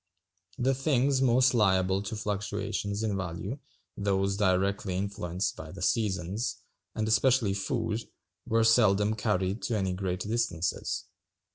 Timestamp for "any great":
9.77-10.21